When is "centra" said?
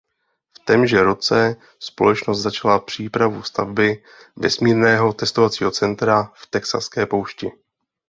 5.71-6.31